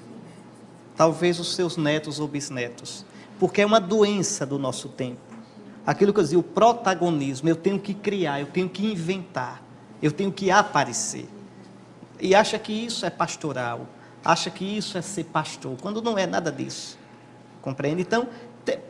Talvez 0.95 1.41
os 1.41 1.55
seus 1.55 1.79
netos 1.79 2.21
ou 2.21 2.29
bisnetos. 2.29 3.07
Porque 3.39 3.63
é 3.63 3.67
uma 3.67 3.81
doença 3.81 4.45
do 4.45 4.59
nosso 4.59 4.91
tempo. 4.91 5.21
Aquilo 5.87 6.13
que 6.13 6.21
eu 6.21 6.23
dizia, 6.23 6.39
o 6.39 6.43
protagonismo, 6.43 7.49
eu 7.49 7.57
tenho 7.57 7.81
que 7.81 7.95
criar, 7.95 8.41
eu 8.41 8.47
tenho 8.47 8.69
que 8.69 8.85
inventar, 8.85 9.63
eu 10.03 10.13
tenho 10.13 10.31
que 10.31 10.51
aparecer. 10.51 11.27
E 12.21 12.35
acha 12.35 12.59
que 12.59 12.75
isso 12.75 13.07
é 13.07 13.11
pastoral, 13.11 13.87
acha 14.23 14.51
que 14.51 14.67
isso 14.67 14.99
é 14.99 15.03
ser 15.03 15.25
pastor, 15.25 15.79
quando 15.81 16.03
não 16.03 16.19
é 16.19 16.27
nada 16.27 16.53
disso. 16.53 16.99
Compreende? 17.63 18.03
Então, 18.03 18.29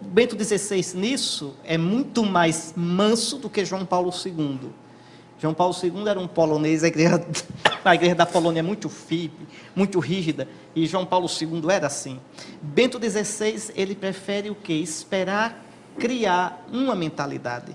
Bento 0.00 0.36
XVI 0.42 0.98
nisso 0.98 1.54
é 1.64 1.78
muito 1.78 2.24
mais 2.24 2.72
manso 2.76 3.38
do 3.38 3.48
que 3.48 3.64
João 3.64 3.84
Paulo 3.84 4.10
II. 4.10 4.70
João 5.40 5.54
Paulo 5.54 5.74
II 5.80 6.08
era 6.08 6.18
um 6.18 6.26
polonês, 6.26 6.82
a 6.82 6.88
igreja, 6.88 7.24
a 7.84 7.94
igreja 7.94 8.14
da 8.14 8.26
Polônia 8.26 8.60
é 8.60 8.62
muito 8.62 8.88
firme, 8.88 9.46
muito 9.74 10.00
rígida, 10.00 10.48
e 10.74 10.84
João 10.86 11.06
Paulo 11.06 11.28
II 11.28 11.70
era 11.70 11.86
assim. 11.86 12.18
Bento 12.60 12.98
XVI, 12.98 13.72
ele 13.76 13.94
prefere 13.94 14.50
o 14.50 14.54
que? 14.54 14.72
Esperar 14.72 15.64
criar 15.98 16.66
uma 16.72 16.94
mentalidade. 16.94 17.74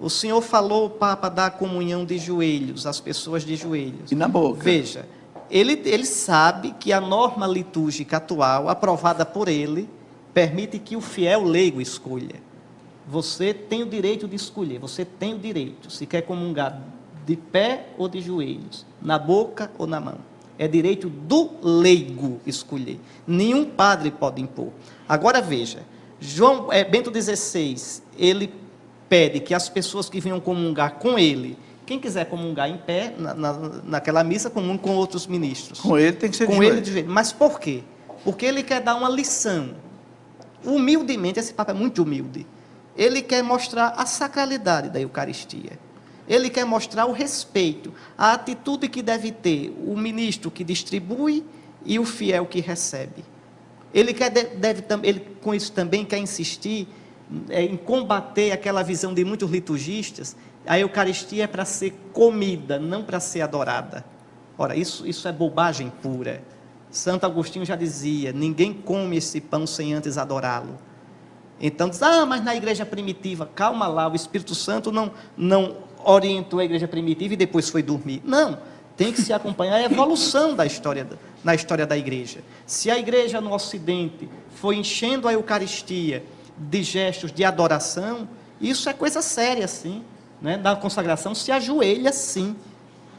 O 0.00 0.08
Senhor 0.08 0.40
falou, 0.40 0.88
Papa, 0.88 1.28
da 1.28 1.50
comunhão 1.50 2.04
de 2.04 2.18
joelhos, 2.18 2.86
as 2.86 3.00
pessoas 3.00 3.42
de 3.42 3.56
joelhos. 3.56 4.12
E 4.12 4.14
na 4.14 4.28
boca. 4.28 4.62
Veja, 4.62 5.08
ele, 5.50 5.80
ele 5.84 6.06
sabe 6.06 6.72
que 6.78 6.92
a 6.92 7.00
norma 7.00 7.46
litúrgica 7.46 8.18
atual, 8.18 8.68
aprovada 8.68 9.26
por 9.26 9.48
ele, 9.48 9.88
permite 10.38 10.78
que 10.78 10.94
o 10.94 11.00
fiel 11.00 11.42
leigo 11.42 11.80
escolha. 11.80 12.36
Você 13.08 13.52
tem 13.52 13.82
o 13.82 13.86
direito 13.86 14.28
de 14.28 14.36
escolher, 14.36 14.78
você 14.78 15.04
tem 15.04 15.34
o 15.34 15.38
direito, 15.38 15.90
se 15.90 16.06
quer 16.06 16.22
comungar 16.22 16.80
de 17.26 17.34
pé 17.34 17.88
ou 17.98 18.08
de 18.08 18.20
joelhos, 18.20 18.86
na 19.02 19.18
boca 19.18 19.68
ou 19.76 19.84
na 19.84 19.98
mão. 19.98 20.18
É 20.56 20.68
direito 20.68 21.08
do 21.08 21.50
leigo 21.60 22.40
escolher. 22.46 23.00
Nenhum 23.26 23.64
padre 23.64 24.12
pode 24.12 24.40
impor. 24.40 24.68
Agora 25.08 25.42
veja, 25.42 25.80
João 26.20 26.72
é, 26.72 26.84
Bento 26.84 27.10
XVI, 27.12 28.00
ele 28.16 28.54
pede 29.08 29.40
que 29.40 29.52
as 29.52 29.68
pessoas 29.68 30.08
que 30.08 30.20
venham 30.20 30.38
comungar 30.38 31.00
com 31.00 31.18
ele 31.18 31.58
quem 31.84 31.98
quiser 31.98 32.26
comungar 32.26 32.68
em 32.68 32.76
pé, 32.76 33.14
na, 33.18 33.34
na, 33.34 33.52
naquela 33.82 34.22
missa, 34.22 34.48
comum 34.50 34.78
com 34.78 34.94
outros 34.94 35.26
ministros. 35.26 35.80
Com 35.80 35.98
ele 35.98 36.12
tem 36.12 36.30
que 36.30 36.36
ser 36.36 36.46
Com 36.46 36.62
ele 36.62 36.80
de 36.80 36.92
joelho. 36.92 37.10
Mas 37.10 37.32
por 37.32 37.58
quê? 37.58 37.82
Porque 38.22 38.46
ele 38.46 38.62
quer 38.62 38.82
dar 38.82 38.94
uma 38.94 39.08
lição. 39.08 39.87
Humildemente, 40.64 41.38
esse 41.38 41.52
Papa 41.52 41.72
é 41.72 41.74
muito 41.74 42.02
humilde. 42.02 42.46
Ele 42.96 43.22
quer 43.22 43.42
mostrar 43.42 43.94
a 43.96 44.04
sacralidade 44.06 44.90
da 44.90 45.00
Eucaristia. 45.00 45.78
Ele 46.26 46.50
quer 46.50 46.64
mostrar 46.64 47.06
o 47.06 47.12
respeito, 47.12 47.92
a 48.16 48.32
atitude 48.32 48.88
que 48.88 49.02
deve 49.02 49.32
ter 49.32 49.74
o 49.86 49.96
ministro 49.96 50.50
que 50.50 50.62
distribui 50.62 51.44
e 51.84 51.98
o 51.98 52.04
fiel 52.04 52.44
que 52.44 52.60
recebe. 52.60 53.24
Ele 53.94 54.12
quer 54.12 54.30
deve 54.30 54.84
ele 55.02 55.20
com 55.40 55.54
isso 55.54 55.72
também 55.72 56.04
quer 56.04 56.18
insistir 56.18 56.86
é, 57.48 57.62
em 57.62 57.76
combater 57.76 58.52
aquela 58.52 58.82
visão 58.82 59.14
de 59.14 59.24
muitos 59.24 59.50
liturgistas 59.50 60.36
a 60.68 60.78
Eucaristia 60.78 61.44
é 61.44 61.46
para 61.46 61.64
ser 61.64 61.94
comida, 62.12 62.78
não 62.78 63.02
para 63.02 63.18
ser 63.18 63.40
adorada. 63.40 64.04
Ora, 64.56 64.76
isso, 64.76 65.06
isso 65.06 65.26
é 65.26 65.32
bobagem 65.32 65.90
pura. 66.02 66.42
Santo 66.90 67.26
Agostinho 67.26 67.64
já 67.64 67.76
dizia: 67.76 68.32
ninguém 68.32 68.72
come 68.72 69.16
esse 69.16 69.40
pão 69.40 69.66
sem 69.66 69.94
antes 69.94 70.18
adorá-lo. 70.18 70.78
Então 71.60 71.88
diz: 71.88 72.02
ah, 72.02 72.24
mas 72.24 72.42
na 72.42 72.54
igreja 72.54 72.86
primitiva, 72.86 73.46
calma 73.46 73.86
lá, 73.86 74.08
o 74.08 74.14
Espírito 74.14 74.54
Santo 74.54 74.90
não, 74.92 75.10
não 75.36 75.76
orientou 76.04 76.60
a 76.60 76.64
igreja 76.64 76.88
primitiva 76.88 77.34
e 77.34 77.36
depois 77.36 77.68
foi 77.68 77.82
dormir. 77.82 78.22
Não, 78.24 78.58
tem 78.96 79.12
que 79.12 79.20
se 79.20 79.32
acompanhar 79.32 79.76
a 79.76 79.82
evolução 79.82 80.54
da 80.54 80.64
história, 80.64 81.06
na 81.44 81.54
história 81.54 81.86
da 81.86 81.96
igreja. 81.96 82.40
Se 82.66 82.90
a 82.90 82.98
igreja 82.98 83.40
no 83.40 83.52
Ocidente 83.52 84.28
foi 84.56 84.76
enchendo 84.76 85.28
a 85.28 85.32
Eucaristia 85.32 86.24
de 86.56 86.82
gestos 86.82 87.32
de 87.32 87.44
adoração, 87.44 88.28
isso 88.60 88.88
é 88.88 88.92
coisa 88.92 89.22
séria, 89.22 89.68
sim 89.68 90.02
né, 90.40 90.60
consagração 90.80 91.34
se 91.34 91.50
ajoelha 91.50 92.12
sim. 92.12 92.56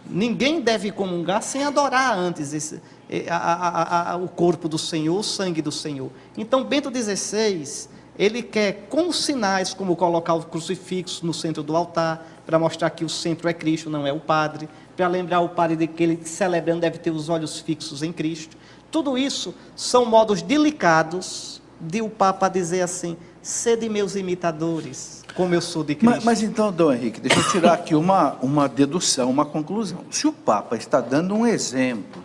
Ninguém 0.10 0.60
deve 0.60 0.92
comungar 0.92 1.42
sem 1.44 1.64
adorar 1.64 2.18
antes 2.18 2.54
esse, 2.54 2.82
a, 3.30 3.38
a, 3.38 4.12
a, 4.14 4.18
o 4.18 4.28
corpo 4.28 4.68
do 4.68 4.78
Senhor, 4.78 5.20
o 5.20 5.24
sangue 5.24 5.62
do 5.62 5.72
Senhor. 5.72 6.10
Então, 6.36 6.64
Bento 6.64 6.90
XVI, 6.90 7.88
ele 8.18 8.42
quer, 8.42 8.88
com 8.90 9.12
sinais, 9.12 9.74
como 9.74 9.96
colocar 9.96 10.34
o 10.34 10.44
crucifixo 10.44 11.26
no 11.26 11.34
centro 11.34 11.62
do 11.62 11.76
altar, 11.76 12.28
para 12.46 12.58
mostrar 12.58 12.90
que 12.90 13.06
o 13.06 13.10
centro 13.10 13.48
é 13.48 13.54
Cristo, 13.54 13.90
não 13.90 14.06
é 14.06 14.12
o 14.12 14.20
Padre, 14.20 14.68
para 14.98 15.08
lembrar 15.08 15.42
o 15.42 15.50
Padre 15.50 15.76
de 15.76 15.88
que 15.88 16.04
ele, 16.04 16.20
celebrando, 16.26 16.82
deve 16.82 16.98
ter 16.98 17.12
os 17.12 17.30
olhos 17.30 17.60
fixos 17.60 18.04
em 18.04 18.12
Cristo. 18.12 18.58
Tudo 18.92 19.18
isso 19.18 19.54
são 19.76 20.06
modos 20.06 20.42
delicados 20.42 21.62
de 21.80 22.02
o 22.02 22.10
Papa 22.10 22.50
dizer 22.50 22.82
assim: 22.82 23.16
sede 23.42 23.90
meus 23.90 24.16
imitadores 24.16 25.20
como 25.40 25.54
eu 25.54 25.62
sou 25.62 25.86
de 25.86 25.96
Cristo. 25.96 26.16
Mas, 26.16 26.24
mas, 26.24 26.44
então, 26.44 26.70
Dom 26.70 26.92
Henrique, 26.92 27.22
deixa 27.22 27.40
eu 27.40 27.48
tirar 27.50 27.74
aqui 27.74 27.96
uma, 27.96 28.34
uma 28.42 28.68
dedução, 28.68 29.30
uma 29.30 29.46
conclusão. 29.46 30.00
Se 30.12 30.28
o 30.28 30.34
Papa 30.34 30.76
está 30.76 31.00
dando 31.00 31.34
um 31.34 31.48
exemplo, 31.48 32.22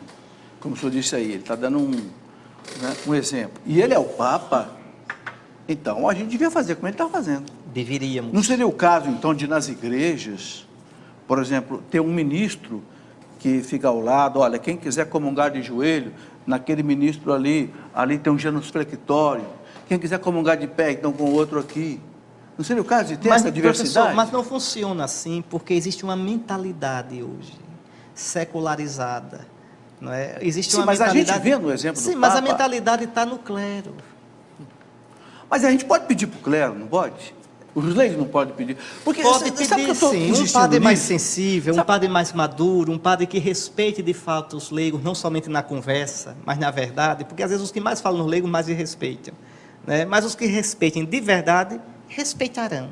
como 0.59 0.75
o 0.75 0.77
senhor 0.77 0.91
disse 0.91 1.15
aí, 1.15 1.27
ele 1.31 1.37
está 1.37 1.55
dando 1.55 1.79
um, 1.79 1.91
né, 1.91 2.97
um 3.07 3.15
exemplo, 3.15 3.63
e 3.65 3.81
ele 3.81 3.95
é 3.95 3.99
o 3.99 4.05
Papa, 4.05 4.71
então 5.69 6.09
a 6.09 6.15
gente 6.15 6.29
devia 6.29 6.51
fazer 6.51 6.75
como 6.75 6.89
ele 6.89 6.95
está 6.95 7.09
fazendo. 7.09 7.45
Deveríamos. 7.73 8.33
Não 8.33 8.43
seria 8.43 8.67
o 8.67 8.73
caso, 8.73 9.09
então, 9.09 9.33
de 9.33 9.47
nas 9.47 9.69
igrejas, 9.69 10.67
por 11.27 11.39
exemplo, 11.39 11.83
ter 11.91 12.01
um 12.01 12.13
ministro 12.13 12.83
que 13.39 13.63
fica 13.63 13.87
ao 13.87 14.01
lado, 14.01 14.41
olha, 14.41 14.59
quem 14.59 14.77
quiser 14.77 15.09
comungar 15.09 15.53
de 15.53 15.63
joelho, 15.63 16.13
naquele 16.47 16.83
ministro 16.83 17.33
ali, 17.33 17.73
ali 17.95 18.19
tem 18.19 18.33
um 18.33 18.39
genuflexório, 18.39 19.45
quem 19.89 19.99
quiser 19.99 20.19
comungar 20.19 20.57
de 20.57 20.67
pé, 20.67 20.93
então 20.93 21.13
com 21.13 21.25
o 21.25 21.33
outro 21.33 21.59
aqui. 21.59 22.01
Não 22.57 22.65
seria 22.65 22.83
o 22.83 22.85
caso 22.85 23.09
de 23.09 23.17
ter 23.17 23.29
mas, 23.29 23.43
essa 23.43 23.51
diversidade? 23.51 24.15
Mas 24.15 24.31
não 24.31 24.45
funciona 24.45 25.05
assim, 25.05 25.43
porque 25.51 25.75
existe 25.75 26.05
uma 26.05 26.17
mentalidade 26.17 27.23
hoje 27.23 27.53
secularizada. 28.15 29.47
Não 30.01 30.13
é? 30.13 30.39
Existe 30.41 30.73
Sim, 30.73 30.79
uma 30.79 30.87
mas 30.87 31.01
mentalidade... 31.01 31.31
a 31.31 31.35
gente 31.35 31.43
vê 31.43 31.59
no 31.59 31.73
exemplo 31.73 32.01
Sim, 32.01 32.13
do 32.13 32.19
mas 32.19 32.35
Papa... 32.35 32.47
a 32.47 32.51
mentalidade 32.51 33.05
está 33.05 33.27
no 33.27 33.39
clero. 33.39 33.95
Mas 35.51 35.65
a 35.65 35.71
gente 35.71 35.85
pode 35.85 36.07
pedir 36.07 36.27
para 36.27 36.39
o 36.39 36.43
clero, 36.43 36.75
não 36.75 36.87
pode? 36.87 37.35
Os 37.75 37.95
leigos 37.95 38.17
não 38.17 38.27
podem 38.27 38.55
pedir. 38.55 38.77
Porque, 39.05 39.21
pode 39.21 39.51
pedir, 39.51 39.95
sim. 39.97 40.33
Um 40.33 40.53
padre 40.53 40.79
mais 40.79 41.01
sensível, 41.01 41.75
sabe? 41.75 41.83
um 41.83 41.87
padre 41.87 42.09
mais 42.09 42.33
maduro, 42.33 42.93
um 42.93 42.99
padre 42.99 43.27
que 43.27 43.39
respeite 43.39 44.01
de 44.01 44.15
fato 44.15 44.57
os 44.57 44.71
leigos, 44.71 45.03
não 45.03 45.15
somente 45.15 45.51
na 45.51 45.61
conversa, 45.61 46.37
mas 46.47 46.57
na 46.57 46.71
verdade, 46.71 47.25
porque 47.25 47.43
às 47.43 47.51
vezes 47.51 47.65
os 47.65 47.73
que 47.73 47.81
mais 47.81 48.01
falam 48.01 48.19
no 48.19 48.27
leigo 48.27 48.47
mais 48.47 48.69
respeitam. 48.69 49.35
Né? 49.87 50.05
Mas 50.05 50.25
os 50.25 50.35
que 50.35 50.47
respeitem 50.47 51.05
de 51.05 51.21
verdade 51.21 51.81
respeitarão. 52.09 52.91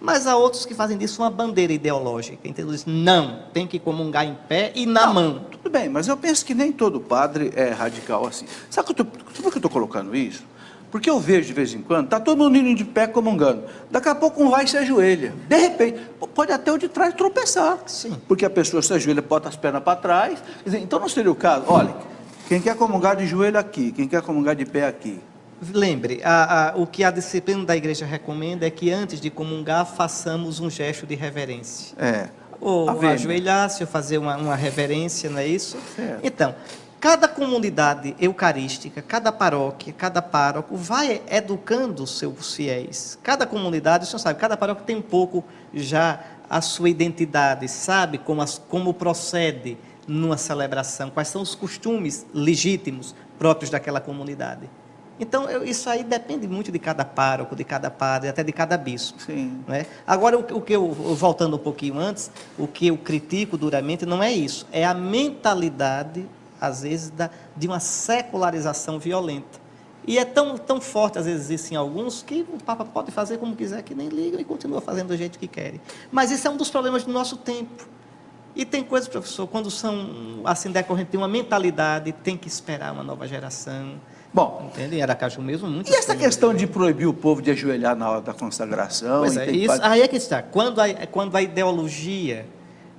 Mas 0.00 0.26
há 0.26 0.36
outros 0.36 0.66
que 0.66 0.74
fazem 0.74 0.98
disso 0.98 1.22
uma 1.22 1.30
bandeira 1.30 1.72
ideológica. 1.72 2.38
Então, 2.44 2.66
não, 2.86 3.44
tem 3.52 3.68
que 3.68 3.78
comungar 3.78 4.26
em 4.26 4.36
pé 4.48 4.72
e 4.74 4.84
na 4.84 5.06
não, 5.06 5.14
mão. 5.14 5.46
Tudo 5.48 5.70
bem, 5.70 5.88
mas 5.88 6.08
eu 6.08 6.16
penso 6.16 6.44
que 6.44 6.54
nem 6.54 6.72
todo 6.72 7.00
padre 7.00 7.52
é 7.54 7.70
radical 7.70 8.26
assim. 8.26 8.44
Sabe 8.68 8.88
por 8.88 8.94
que 8.96 9.02
eu 9.02 9.56
estou 9.56 9.70
colocando 9.70 10.14
isso? 10.16 10.42
Porque 10.90 11.08
eu 11.08 11.18
vejo 11.20 11.46
de 11.46 11.52
vez 11.54 11.72
em 11.72 11.80
quando, 11.80 12.04
está 12.04 12.20
todo 12.20 12.36
mundo 12.36 12.56
indo 12.56 12.74
de 12.74 12.84
pé 12.84 13.06
comungando. 13.06 13.62
Daqui 13.90 14.08
a 14.08 14.14
pouco 14.14 14.42
um 14.42 14.50
vai 14.50 14.64
e 14.64 14.68
se 14.68 14.76
ajoelha. 14.76 15.32
De 15.48 15.56
repente, 15.56 16.00
pode 16.34 16.52
até 16.52 16.70
o 16.70 16.76
de 16.76 16.88
trás 16.88 17.14
tropeçar. 17.14 17.78
Sim. 17.86 18.20
Porque 18.28 18.44
a 18.44 18.50
pessoa 18.50 18.82
se 18.82 18.92
ajoelha, 18.92 19.22
bota 19.22 19.48
as 19.48 19.56
pernas 19.56 19.82
para 19.82 19.96
trás. 19.96 20.42
Então 20.66 20.98
não 20.98 21.08
seria 21.08 21.30
o 21.30 21.34
caso, 21.34 21.64
olha, 21.68 21.94
quem 22.48 22.60
quer 22.60 22.76
comungar 22.76 23.16
de 23.16 23.26
joelho 23.26 23.58
aqui, 23.58 23.92
quem 23.92 24.08
quer 24.08 24.20
comungar 24.20 24.56
de 24.56 24.66
pé 24.66 24.86
aqui. 24.86 25.18
Lembre, 25.70 26.20
a, 26.24 26.70
a, 26.70 26.76
o 26.76 26.86
que 26.86 27.04
a 27.04 27.10
disciplina 27.10 27.64
da 27.64 27.76
igreja 27.76 28.04
recomenda 28.04 28.66
é 28.66 28.70
que 28.70 28.90
antes 28.90 29.20
de 29.20 29.30
comungar 29.30 29.86
façamos 29.86 30.58
um 30.58 30.68
gesto 30.68 31.06
de 31.06 31.14
reverência. 31.14 31.94
É. 31.98 32.28
Ou 32.60 32.88
ajoelhar-se, 32.90 33.82
ou 33.82 33.88
fazer 33.88 34.18
uma, 34.18 34.36
uma, 34.36 34.56
reverência, 34.56 35.30
não 35.30 35.38
é 35.38 35.46
isso? 35.46 35.76
Então, 36.22 36.54
cada 37.00 37.28
comunidade 37.28 38.14
eucarística, 38.20 39.02
cada 39.02 39.30
paróquia, 39.30 39.92
cada 39.92 40.20
pároco 40.20 40.76
vai 40.76 41.22
educando 41.28 42.02
os 42.04 42.18
seus 42.18 42.54
fiéis. 42.54 43.18
Cada 43.22 43.46
comunidade, 43.46 44.04
o 44.04 44.06
senhor 44.06 44.18
sabe, 44.18 44.38
cada 44.40 44.56
paróquia 44.56 44.84
tem 44.84 44.96
um 44.96 45.02
pouco 45.02 45.44
já 45.72 46.20
a 46.50 46.60
sua 46.60 46.88
identidade, 46.88 47.68
sabe 47.68 48.18
como, 48.18 48.42
as, 48.42 48.58
como 48.58 48.92
procede 48.92 49.76
numa 50.06 50.36
celebração, 50.36 51.10
quais 51.10 51.28
são 51.28 51.40
os 51.40 51.54
costumes 51.54 52.26
legítimos 52.34 53.14
próprios 53.38 53.70
daquela 53.70 54.00
comunidade. 54.00 54.68
Então, 55.20 55.48
eu, 55.48 55.64
isso 55.64 55.88
aí 55.88 56.02
depende 56.02 56.48
muito 56.48 56.72
de 56.72 56.78
cada 56.78 57.04
pároco, 57.04 57.54
de 57.54 57.64
cada 57.64 57.90
padre, 57.90 58.28
até 58.28 58.42
de 58.42 58.52
cada 58.52 58.76
bispo. 58.76 59.20
Sim. 59.22 59.62
Né? 59.66 59.86
Agora, 60.06 60.38
o, 60.38 60.40
o, 60.40 60.60
que 60.60 60.72
eu, 60.72 60.90
voltando 60.90 61.56
um 61.56 61.58
pouquinho 61.58 61.98
antes, 61.98 62.30
o 62.58 62.66
que 62.66 62.88
eu 62.88 62.96
critico 62.96 63.56
duramente 63.56 64.04
não 64.04 64.22
é 64.22 64.32
isso, 64.32 64.66
é 64.72 64.84
a 64.84 64.94
mentalidade, 64.94 66.26
às 66.60 66.82
vezes, 66.82 67.10
da, 67.10 67.30
de 67.56 67.66
uma 67.66 67.80
secularização 67.80 68.98
violenta. 68.98 69.60
E 70.04 70.18
é 70.18 70.24
tão, 70.24 70.58
tão 70.58 70.80
forte, 70.80 71.18
às 71.18 71.26
vezes, 71.26 71.50
isso 71.50 71.72
em 71.72 71.76
alguns, 71.76 72.22
que 72.22 72.44
o 72.52 72.58
Papa 72.64 72.84
pode 72.84 73.12
fazer 73.12 73.38
como 73.38 73.54
quiser, 73.54 73.82
que 73.82 73.94
nem 73.94 74.08
liga 74.08 74.40
e 74.40 74.44
continua 74.44 74.80
fazendo 74.80 75.08
do 75.08 75.16
jeito 75.16 75.38
que 75.38 75.46
querem. 75.46 75.80
Mas 76.10 76.32
isso 76.32 76.48
é 76.48 76.50
um 76.50 76.56
dos 76.56 76.70
problemas 76.70 77.04
do 77.04 77.12
nosso 77.12 77.36
tempo. 77.36 77.86
E 78.54 78.64
tem 78.64 78.82
coisas, 78.82 79.08
professor, 79.08 79.46
quando 79.46 79.70
são 79.70 80.40
assim 80.44 80.70
decorrente 80.70 81.12
de 81.12 81.16
uma 81.16 81.28
mentalidade, 81.28 82.12
tem 82.12 82.36
que 82.36 82.48
esperar 82.48 82.92
uma 82.92 83.02
nova 83.02 83.26
geração 83.26 83.94
Bom, 84.34 84.70
entende? 84.72 84.96
Em 84.96 85.02
Aracaju 85.02 85.42
mesmo, 85.42 85.68
muito. 85.68 85.90
E 85.90 85.94
essa 85.94 86.16
questão 86.16 86.54
de 86.54 86.66
proibir 86.66 87.06
o 87.06 87.12
povo 87.12 87.42
de 87.42 87.50
ajoelhar 87.50 87.94
na 87.94 88.10
hora 88.10 88.20
da 88.22 88.32
consagração? 88.32 89.20
Pois 89.20 89.36
é, 89.36 89.50
isso, 89.50 89.78
aí 89.82 90.00
é 90.00 90.08
que 90.08 90.16
está. 90.16 90.40
Quando 90.42 90.80
a, 90.80 91.06
quando 91.06 91.36
a 91.36 91.42
ideologia, 91.42 92.46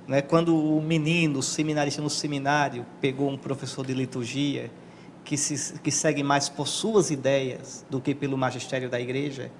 né, 0.06 0.22
quando 0.22 0.56
o 0.56 0.80
menino, 0.80 1.40
o 1.40 1.42
seminarista 1.42 2.00
no 2.00 2.08
seminário, 2.08 2.86
pegou 3.00 3.28
um 3.28 3.36
professor 3.36 3.84
de 3.84 3.92
liturgia 3.92 4.70
que, 5.24 5.36
se, 5.36 5.76
que 5.80 5.90
segue 5.90 6.22
mais 6.22 6.48
por 6.48 6.68
suas 6.68 7.10
ideias 7.10 7.84
do 7.90 8.00
que 8.00 8.14
pelo 8.14 8.38
magistério 8.38 8.88
da 8.88 9.00
igreja, 9.00 9.50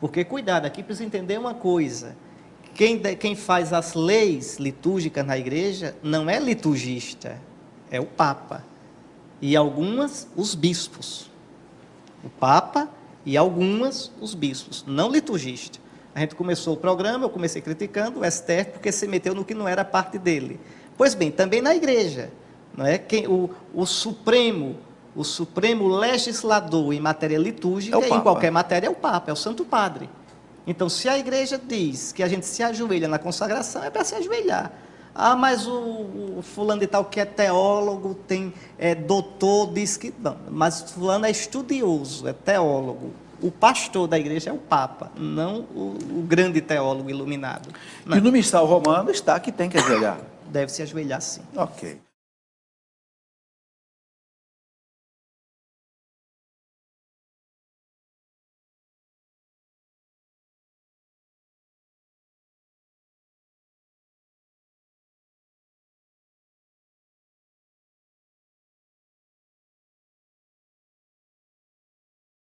porque, 0.00 0.24
cuidado, 0.24 0.66
aqui 0.66 0.82
precisa 0.82 1.06
entender 1.06 1.38
uma 1.38 1.54
coisa. 1.54 2.14
Quem, 2.74 2.98
quem 2.98 3.34
faz 3.34 3.72
as 3.72 3.94
leis 3.94 4.58
litúrgicas 4.58 5.24
na 5.24 5.38
igreja 5.38 5.96
não 6.02 6.28
é 6.28 6.38
liturgista, 6.38 7.40
é 7.90 7.98
o 7.98 8.04
Papa 8.04 8.73
e 9.44 9.54
algumas 9.56 10.26
os 10.34 10.54
bispos. 10.54 11.30
O 12.24 12.30
Papa 12.30 12.88
e 13.26 13.36
algumas 13.36 14.10
os 14.18 14.34
bispos, 14.34 14.82
não 14.86 15.10
liturgistas. 15.10 15.82
A 16.14 16.20
gente 16.20 16.34
começou 16.34 16.72
o 16.72 16.76
programa, 16.78 17.26
eu 17.26 17.28
comecei 17.28 17.60
criticando 17.60 18.20
o 18.20 18.24
STF 18.24 18.70
porque 18.72 18.90
se 18.90 19.06
meteu 19.06 19.34
no 19.34 19.44
que 19.44 19.52
não 19.52 19.68
era 19.68 19.84
parte 19.84 20.16
dele. 20.16 20.58
Pois 20.96 21.14
bem, 21.14 21.30
também 21.30 21.60
na 21.60 21.74
igreja. 21.74 22.30
Não 22.74 22.86
é? 22.86 22.96
Quem, 22.96 23.26
o, 23.26 23.50
o 23.74 23.84
Supremo, 23.84 24.78
o 25.14 25.22
Supremo 25.22 25.88
legislador 25.88 26.94
em 26.94 27.00
matéria 27.00 27.36
litúrgica, 27.36 27.98
É 27.98 28.08
em 28.08 28.20
qualquer 28.22 28.50
matéria, 28.50 28.86
é 28.86 28.90
o 28.90 28.94
Papa, 28.94 29.30
é 29.30 29.34
o 29.34 29.36
Santo 29.36 29.62
Padre. 29.62 30.08
Então, 30.66 30.88
se 30.88 31.06
a 31.06 31.18
igreja 31.18 31.60
diz 31.62 32.12
que 32.12 32.22
a 32.22 32.28
gente 32.28 32.46
se 32.46 32.62
ajoelha 32.62 33.08
na 33.08 33.18
consagração, 33.18 33.84
é 33.84 33.90
para 33.90 34.04
se 34.04 34.14
ajoelhar. 34.14 34.72
Ah, 35.14 35.36
mas 35.36 35.66
o, 35.66 36.36
o 36.38 36.42
fulano 36.42 36.80
de 36.80 36.86
tal 36.88 37.04
que 37.04 37.20
é 37.20 37.24
teólogo, 37.24 38.14
tem 38.26 38.52
é, 38.78 38.94
doutor, 38.94 39.72
diz 39.72 39.96
que. 39.96 40.12
Não, 40.18 40.36
mas 40.50 40.90
fulano 40.92 41.24
é 41.26 41.30
estudioso, 41.30 42.26
é 42.26 42.32
teólogo. 42.32 43.12
O 43.40 43.50
pastor 43.50 44.08
da 44.08 44.18
igreja 44.18 44.50
é 44.50 44.52
o 44.52 44.58
Papa, 44.58 45.10
não 45.16 45.60
o, 45.74 45.96
o 46.18 46.22
grande 46.26 46.60
teólogo 46.60 47.10
iluminado. 47.10 47.68
Não, 48.04 48.16
E 48.16 48.20
no 48.20 48.32
missal 48.32 48.66
romano 48.66 49.10
está 49.10 49.38
que 49.38 49.52
tem 49.52 49.68
que 49.68 49.76
ajoelhar. 49.76 50.18
deve 50.46 50.72
se 50.72 50.82
ajoelhar 50.82 51.20
sim. 51.20 51.42
Ok. 51.54 51.98